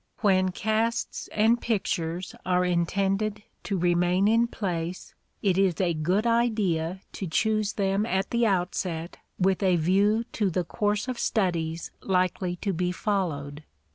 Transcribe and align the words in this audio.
When 0.21 0.49
casts 0.49 1.27
and 1.27 1.61
pictures 1.61 2.33
are 2.43 2.65
intended 2.65 3.43
to 3.65 3.77
remain 3.77 4.27
in 4.27 4.47
place, 4.47 5.13
it 5.43 5.59
is 5.59 5.79
a 5.79 5.93
good 5.93 6.25
idea 6.25 7.01
to 7.11 7.27
choose 7.27 7.73
them 7.73 8.07
at 8.07 8.31
the 8.31 8.47
outset 8.47 9.17
with 9.37 9.61
a 9.61 9.75
view 9.75 10.23
to 10.31 10.49
the 10.49 10.63
course 10.63 11.07
of 11.07 11.19
studies 11.19 11.91
likely 12.01 12.55
to 12.65 12.73
be 12.73 12.91
followed. 12.91 13.63